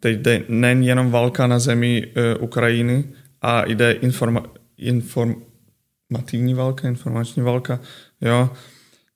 [0.00, 3.04] teď jde nejen válka na zemi uh, Ukrajiny,
[3.42, 4.42] a jde informa,
[4.78, 7.80] informativní válka, informační válka,
[8.20, 8.50] jo.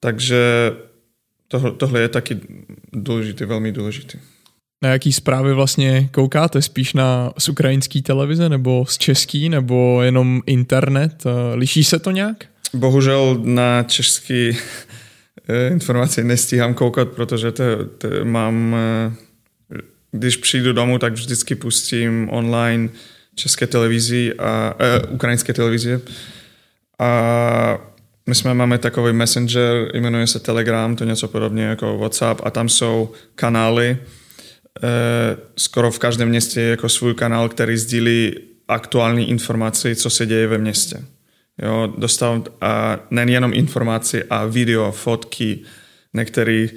[0.01, 0.73] Takže
[1.49, 2.41] tohle, tohle je taky
[2.93, 4.19] důležitý, velmi důležitý.
[4.83, 6.63] Na jaký zprávy vlastně koukáte?
[6.63, 11.25] Spíš na z ukrajinské televize nebo z český nebo jenom internet?
[11.55, 12.47] Liší se to nějak?
[12.75, 14.59] Bohužel na český
[15.49, 17.65] eh, informace nestíhám koukat, protože to,
[17.99, 19.13] to mám, eh,
[20.13, 22.89] když přijdu domů, tak vždycky pustím online
[23.35, 26.01] české televizi a uh, ukrajinské televize.
[26.99, 27.79] A
[28.27, 32.69] my jsme máme takový messenger, jmenuje se Telegram, to něco podobně jako WhatsApp a tam
[32.69, 33.89] jsou kanály.
[33.89, 33.99] E,
[35.57, 38.35] skoro v každém městě je jako svůj kanál, který sdílí
[38.69, 41.03] aktuální informace, co se děje ve městě.
[41.63, 45.59] Jo, dostal a nejenom informace a video, fotky,
[46.15, 46.71] některý,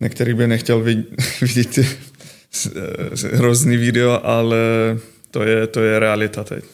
[0.00, 0.80] některý by nechtěl
[1.40, 1.78] vidět
[3.32, 4.58] hrozný video, ale
[5.30, 6.64] to je, to je realita teď.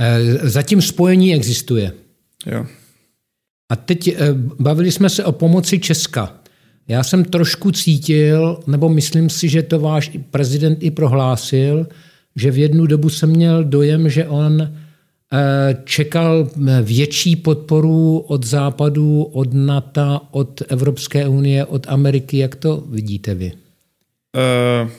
[0.00, 1.92] E, zatím spojení existuje.
[2.46, 2.66] Jo.
[3.72, 4.14] A teď eh,
[4.58, 6.34] bavili jsme se o pomoci Česka.
[6.88, 11.86] Já jsem trošku cítil, nebo myslím si, že to váš prezident i prohlásil,
[12.36, 14.83] že v jednu dobu jsem měl dojem, že on eh,
[15.84, 22.38] čekal eh, větší podporu od Západu, od NATO, od Evropské unie, od Ameriky.
[22.38, 23.52] Jak to vidíte vy?
[23.52, 24.90] Uh,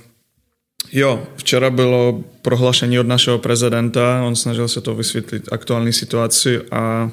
[0.92, 7.12] jo, včera bylo prohlášení od našeho prezidenta, on snažil se to vysvětlit aktuální situaci a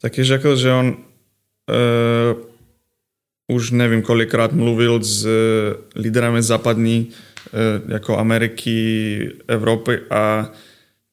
[0.00, 0.96] taky řekl, že on uh,
[3.56, 5.26] už nevím kolikrát mluvil s
[5.96, 10.52] lídrami západní, uh, jako Ameriky, Evropy a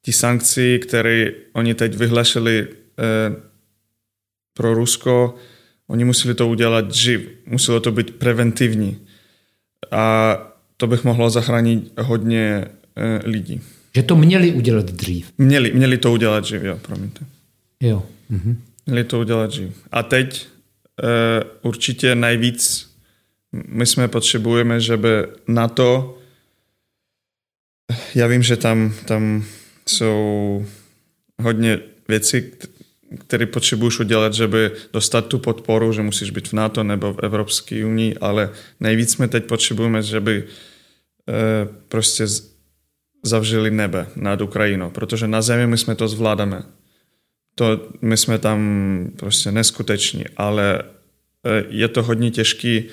[0.01, 3.35] ty sankcí, které oni teď vyhlašili uh,
[4.53, 5.35] pro Rusko,
[5.87, 8.97] oni museli to udělat dřív, muselo to být preventivní.
[9.91, 10.37] A
[10.77, 13.61] to bych mohlo zachránit hodně uh, lidí.
[13.95, 15.31] Že to měli udělat dřív.
[15.37, 17.25] Měli, měli to udělat dřív, jo, promiňte.
[17.79, 18.05] Jo.
[18.29, 18.61] Mhm.
[18.85, 19.69] Měli to udělat dřív.
[19.91, 20.47] A teď
[21.03, 22.89] uh, určitě nejvíc
[23.51, 25.09] my jsme potřebujeme, že by
[25.47, 26.17] na to
[28.15, 29.45] já vím, že tam, tam
[29.89, 30.65] jsou
[31.41, 32.43] hodně věcí,
[33.17, 37.19] které potřebuješ udělat, že by dostat tu podporu, že musíš být v NATO nebo v
[37.23, 38.49] Evropské unii, ale
[38.79, 42.27] nejvíc jsme teď potřebujeme, že by uh, prostě
[43.23, 46.63] zavřeli nebe nad Ukrajinou, protože na zemi my jsme to zvládáme.
[47.55, 50.83] To my jsme tam prostě neskuteční, ale e,
[51.69, 52.83] je to hodně těžký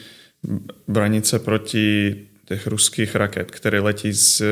[0.89, 4.43] bránit se proti těch ruských raket, které letí z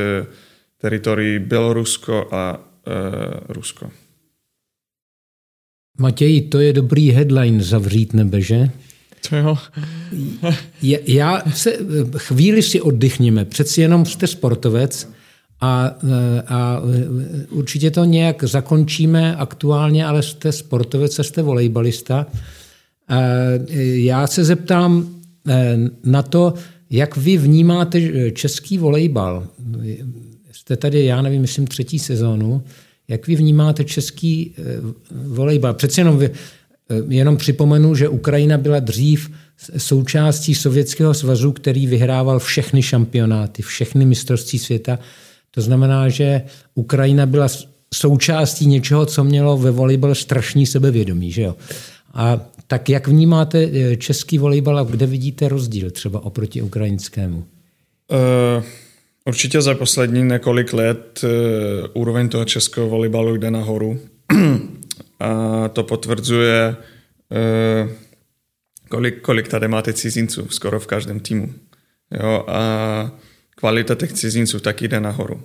[0.85, 2.93] teritorií Bělorusko a uh,
[3.49, 3.91] Rusko.
[5.99, 8.71] Matěj, to je dobrý headline zavřít nebe, že?
[9.29, 9.59] To jo.
[11.07, 11.79] Já se,
[12.17, 13.45] chvíli si oddychněme.
[13.45, 15.09] Přeci jenom jste sportovec
[15.61, 15.91] a,
[16.47, 16.81] a
[17.51, 22.27] určitě to nějak zakončíme aktuálně, ale jste sportovec, jste volejbalista.
[23.95, 25.09] Já se zeptám
[26.05, 26.55] na to,
[26.91, 29.49] jak vy vnímáte český volejbal.
[30.55, 32.63] Jste tady, já nevím, myslím třetí sezónu.
[33.09, 34.63] Jak vy vnímáte český eh,
[35.11, 35.75] volejbal?
[35.75, 36.31] Přeci jenom, eh,
[37.09, 39.31] jenom připomenu, že Ukrajina byla dřív
[39.77, 44.99] součástí Sovětského svazu, který vyhrával všechny šampionáty, všechny mistrovství světa.
[45.51, 46.43] To znamená, že
[46.75, 47.49] Ukrajina byla
[47.95, 51.33] součástí něčeho, co mělo ve volejbal strašný sebevědomí.
[51.33, 51.57] Že jo?
[52.15, 57.45] A tak jak vnímáte eh, český volejbal a kde vidíte rozdíl třeba oproti ukrajinskému?
[58.57, 58.65] Uh,
[59.25, 61.31] určitě za poslední několik let uh,
[61.93, 64.01] úroveň toho českého volejbalu jde nahoru.
[65.21, 66.77] a to potvrzuje,
[67.85, 67.91] uh,
[68.89, 71.55] kolik, kolik tady máte cizinců skoro v každém týmu.
[72.11, 73.13] Jo, a
[73.57, 75.43] kvalita těch cizinců taky jde nahoru.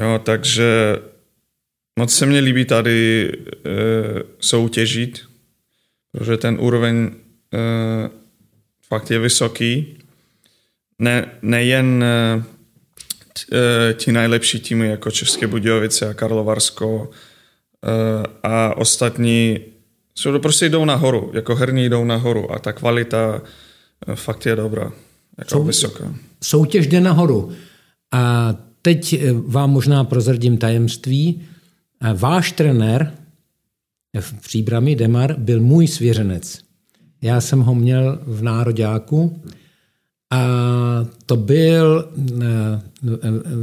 [0.00, 0.98] Jo, takže
[1.98, 3.72] moc se mně líbí tady e,
[4.40, 5.20] soutěžit,
[6.12, 7.10] protože ten úroveň e,
[8.88, 9.98] fakt je vysoký.
[10.98, 12.04] Ne, nejen
[13.94, 19.60] ti nejlepší týmy jako České Budějovice a Karlovarsko e, a ostatní
[20.14, 23.42] jsou prostě jdou nahoru, jako herní jdou nahoru a ta kvalita
[24.06, 24.92] e, fakt je dobrá,
[25.38, 27.52] jako Sou, vysoká soutěž jde nahoru.
[28.12, 31.42] A teď eh, vám možná prozradím tajemství.
[32.14, 33.14] Váš trenér
[34.20, 36.60] v příbrami Demar byl můj svěřenec.
[37.22, 39.42] Já jsem ho měl v nároďáku
[40.30, 40.46] A
[41.26, 42.12] to byl
[42.42, 42.80] eh,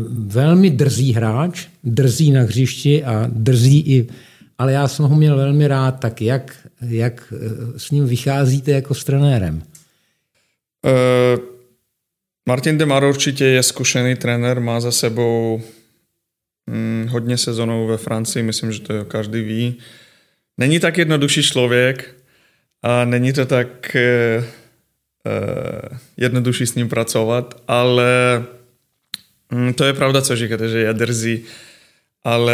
[0.10, 4.08] velmi drzý hráč, drzý na hřišti a drzý i,
[4.58, 7.34] ale já jsem ho měl velmi rád, tak jak, jak
[7.78, 9.64] s ním vycházíte jako s trenérem?
[10.86, 11.44] Uh,
[12.48, 15.62] Martin Demar určitě je zkušený trenér, má za sebou
[16.70, 19.78] hm, hodně sezonů ve Francii, myslím, že to každý ví.
[20.58, 22.16] Není tak jednodušší člověk
[22.82, 23.96] a není to tak
[24.40, 24.46] uh,
[26.18, 28.44] jednodušší s ním pracovat, ale
[29.54, 31.44] hm, to je pravda, co říkáte, že je drzí,
[32.24, 32.54] ale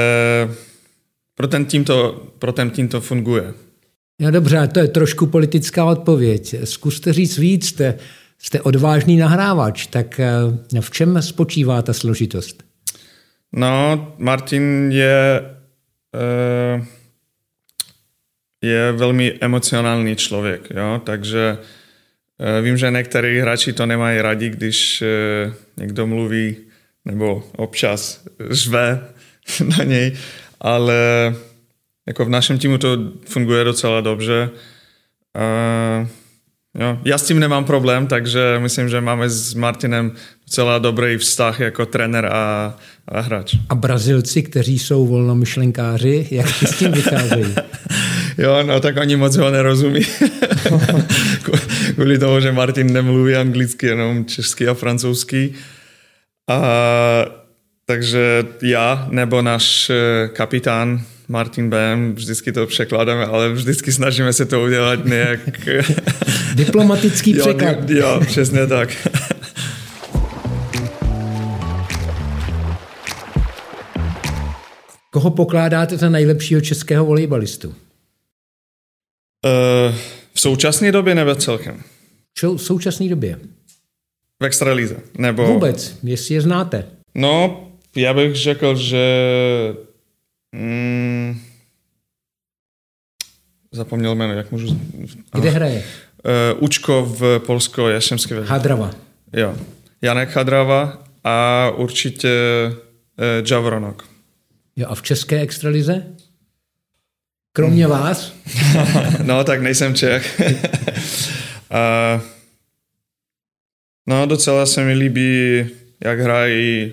[1.35, 3.53] pro ten tým to, pro ten tým to funguje.
[4.21, 6.55] No dobře, to je trošku politická odpověď.
[6.63, 7.97] Zkuste říct víc, jste,
[8.39, 12.63] jste odvážný nahrávač, tak eh, v čem spočívá ta složitost?
[13.53, 15.41] No, Martin je,
[16.15, 16.85] eh,
[18.61, 21.01] je velmi emocionální člověk, jo?
[21.03, 21.80] takže eh,
[22.61, 25.03] vím, že některý hráči to nemají rádi, když
[25.77, 26.55] někdo mluví
[27.05, 29.07] nebo občas žve
[29.77, 30.17] na něj,
[30.59, 30.95] ale
[32.07, 34.49] jako v našem týmu to funguje docela dobře.
[35.35, 36.07] Uh,
[36.81, 40.11] jo, já s tím nemám problém, takže myslím, že máme s Martinem
[40.51, 42.75] docela dobrý vztah jako trenér a,
[43.07, 43.55] a hráč.
[43.69, 47.55] A Brazilci, kteří jsou volnomyšlenkáři, jak s tím vycházejí?
[48.37, 50.01] jo, no tak oni moc ho nerozumí.
[51.95, 55.53] Kvůli tomu, že Martin nemluví anglicky, jenom česky a francouzsky.
[56.49, 56.61] A
[57.85, 64.45] takže já nebo náš eh, kapitán Martin Bem, vždycky to překládáme, ale vždycky snažíme se
[64.45, 65.39] to udělat nějak...
[66.55, 67.89] Diplomatický překlad.
[67.89, 68.89] Jo, jo, přesně tak.
[75.21, 77.67] Koho pokládáte za nejlepšího českého volejbalistu?
[77.69, 77.75] Uh,
[80.33, 81.83] v současné době nebo celkem?
[82.41, 83.39] V současné době.
[84.41, 84.95] V extralize?
[85.17, 85.47] Nebo...
[85.47, 86.85] Vůbec, jestli je znáte.
[87.15, 87.63] No,
[87.95, 89.05] já bych řekl, že
[90.51, 91.39] mm,
[93.71, 94.79] zapomněl jméno, jak můžu...
[95.33, 95.55] Kde oh.
[95.55, 95.83] hraje?
[96.55, 98.49] Uh, Učko v Polsko, Jašemské vedení.
[98.49, 98.91] Hadrava.
[99.33, 99.55] Jo.
[100.01, 102.29] Janek Hadrava a určitě
[102.71, 104.10] uh, Javronok.
[104.81, 106.03] Jo, a v české extralize?
[107.53, 107.91] Kromě hmm.
[107.91, 108.33] vás?
[109.23, 110.41] no, tak nejsem Čech.
[111.71, 112.21] uh,
[114.07, 115.65] no, docela se mi líbí,
[116.03, 116.91] jak hrají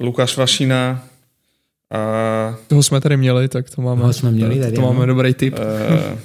[0.00, 1.08] Lukáš Vašina.
[1.90, 2.56] A...
[2.66, 5.54] Toho jsme tady měli, tak to máme, Toho jsme měli tady, to máme dobrý tip.
[5.54, 6.18] Uh,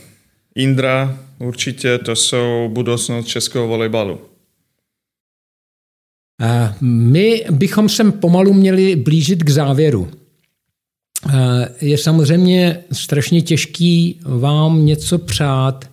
[0.56, 4.22] Indra, určitě to jsou budoucnost českého volejbalu.
[6.82, 10.12] My bychom se pomalu měli blížit k závěru.
[11.82, 15.90] Je samozřejmě strašně těžký vám něco přát,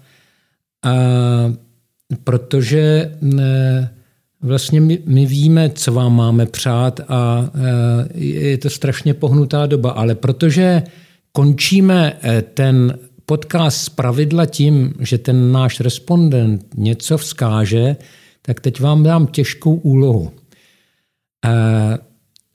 [2.25, 3.12] protože
[4.44, 7.51] Vlastně my, víme, co vám máme přát a
[8.14, 10.83] je to strašně pohnutá doba, ale protože
[11.33, 12.16] končíme
[12.55, 17.97] ten podcast z pravidla tím, že ten náš respondent něco vzkáže,
[18.42, 20.33] tak teď vám dám těžkou úlohu.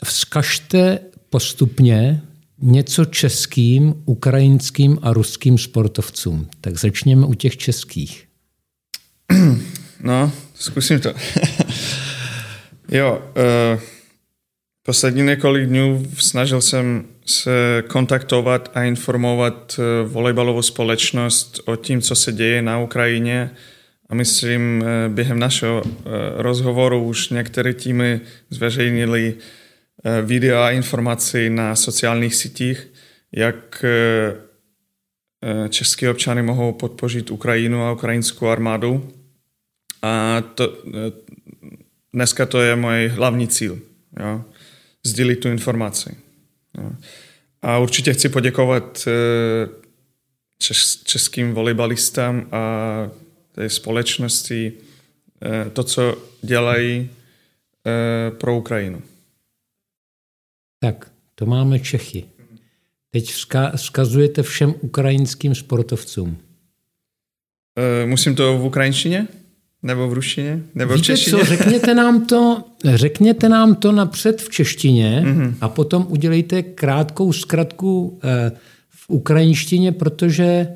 [0.06, 2.22] Vzkažte postupně
[2.62, 6.48] něco českým, ukrajinským a ruským sportovcům.
[6.62, 8.28] Tak začněme u těch českých.
[10.04, 11.13] No, zkusím to.
[12.91, 13.22] jo,
[13.74, 13.80] uh,
[14.84, 22.15] poslední několik dnů snažil jsem se kontaktovat a informovat uh, volejbalovou společnost o tím, co
[22.15, 23.52] se děje na Ukrajině.
[24.10, 25.84] A myslím, uh, během našeho
[26.36, 29.39] rozhovoru už některé týmy zveřejnili uh,
[30.26, 32.88] videa a informace na sociálních sítích,
[33.32, 33.86] jak
[35.44, 39.14] uh, český občany mohou podpořit Ukrajinu a ukrajinskou armádu.
[40.02, 40.78] A to,
[42.14, 43.80] dneska to je můj hlavní cíl.
[44.20, 44.44] Jo?
[45.06, 46.18] Sdílit tu informaci.
[46.78, 46.92] Jo?
[47.62, 49.70] A určitě chci poděkovat eh,
[50.58, 52.62] čes, českým volejbalistám a
[53.52, 54.74] té společnosti
[55.42, 57.10] eh, to, co dělají
[57.86, 59.02] eh, pro Ukrajinu.
[60.80, 62.25] Tak, to máme Čechy.
[63.11, 63.34] Teď
[63.75, 66.38] vzkazujete všem ukrajinským sportovcům.
[68.05, 69.27] Musím to v ukrajinštině?
[69.84, 70.61] Nebo v ruštině?
[70.75, 71.38] Nebo Víte v češtině?
[71.38, 75.53] co, řekněte nám to, řekněte nám to napřed v češtině mm-hmm.
[75.61, 78.51] a potom udělejte krátkou zkratku eh,
[78.89, 80.67] v ukrajinštině, protože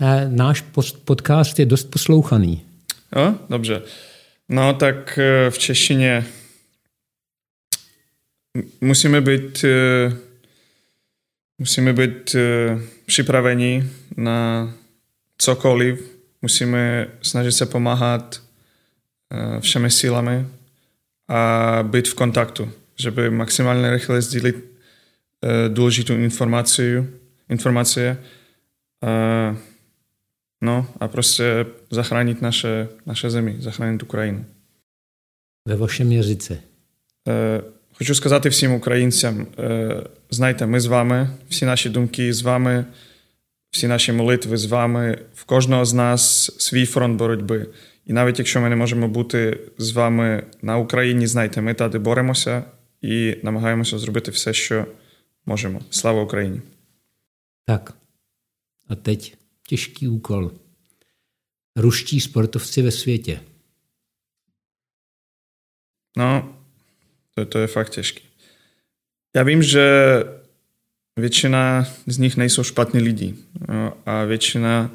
[0.00, 0.64] eh, náš
[1.04, 2.62] podcast je dost poslouchaný.
[3.16, 3.82] Jo, dobře.
[4.48, 5.18] No tak
[5.50, 6.26] v češtině
[8.80, 9.64] musíme být
[11.58, 12.36] musíme být
[13.06, 14.70] připraveni na
[15.38, 18.42] cokoliv, musíme snažit se pomáhat
[19.32, 20.46] eh, všemi sílami
[21.28, 27.06] a být v kontaktu, żeby maksymalnie rychle sdílit eh, důležitou informaci,
[27.48, 28.16] informace
[29.02, 29.56] a,
[30.60, 34.44] no, a prostě zachránit naše, naše zemi, zachránit Ukrajinu.
[35.68, 36.62] Ve vašem jazyce.
[37.98, 39.46] Хочу сказати всім українцям:
[40.30, 42.84] знайте, ми з вами, всі наші думки з вами,
[43.70, 47.66] всі наші молитви з вами, в кожного з нас свій фронт боротьби.
[48.06, 52.64] І навіть якщо ми не можемо бути з вами на Україні, знайте, ми тади боремося
[53.00, 54.86] і намагаємося зробити все, що
[55.46, 55.80] можемо.
[55.90, 56.60] Слава Україні!
[57.66, 57.94] Tak.
[58.88, 59.36] A teď
[59.68, 60.50] těžký úkol.
[61.76, 63.40] Ruští sportovci ve světě.
[66.16, 66.57] No,
[67.38, 68.20] to, to je fakt těžké.
[69.36, 69.84] Já vím, že
[71.16, 73.34] většina z nich nejsou špatní lidi
[73.68, 74.90] no, a většina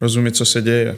[0.00, 0.96] rozumí, co se děje.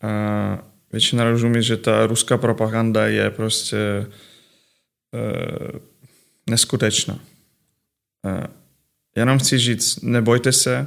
[0.00, 4.06] A většina rozumí, že ta ruská propaganda je prostě e,
[6.50, 7.20] neskutečná.
[8.26, 8.46] E,
[9.16, 10.86] jenom chci říct, nebojte se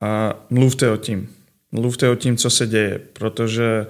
[0.00, 1.28] a mluvte o tím.
[1.72, 3.86] Mluvte o tím, co se děje, protože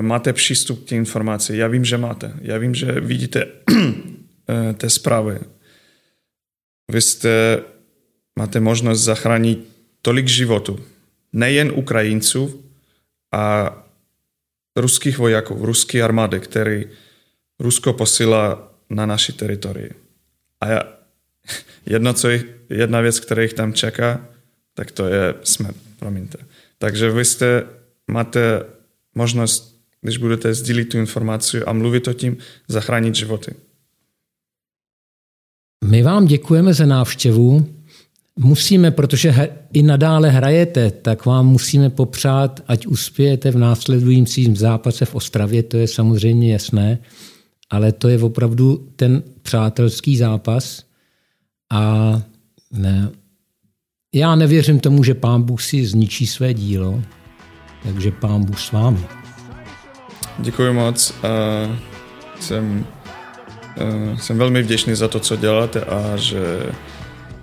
[0.00, 1.56] máte přístup k těm informacím.
[1.56, 2.32] Já vím, že máte.
[2.42, 3.46] Já vím, že vidíte
[4.48, 5.38] e, té zprávy
[6.92, 7.62] vy jste,
[8.36, 9.68] máte možnost zachránit
[10.02, 10.80] tolik životů.
[11.32, 12.64] Nejen Ukrajinců
[13.32, 13.74] a
[14.76, 16.84] ruských vojáků, ruské armády, který
[17.60, 19.90] Rusko posílá na naši teritorii.
[20.60, 20.82] A já,
[21.86, 24.28] jedno, co jich, jedna věc, která jich tam čeká,
[24.74, 26.38] tak to je smrt, promiňte.
[26.78, 27.66] Takže vy jste,
[28.10, 28.62] máte
[29.18, 29.60] možnost,
[30.00, 32.36] když budete sdílit tu informaci a mluvit o tím,
[32.68, 33.50] zachránit životy.
[35.84, 37.66] My vám děkujeme za návštěvu.
[38.38, 45.14] Musíme, protože i nadále hrajete, tak vám musíme popřát, ať uspějete v následujícím zápase v
[45.14, 46.98] Ostravě, to je samozřejmě jasné,
[47.70, 50.84] ale to je opravdu ten přátelský zápas
[51.72, 51.82] a
[52.72, 53.10] ne,
[54.14, 57.02] já nevěřím tomu, že pán Bůh si zničí své dílo,
[57.82, 59.06] takže pán Bůh s vámi.
[60.38, 61.10] Děkuji moc.
[61.10, 61.76] Uh,
[62.40, 62.86] jsem
[64.18, 66.72] jsem velmi vděčný za to, co děláte a že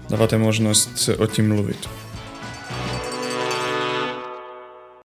[0.10, 1.90] dáváte možnost o tím mluvit.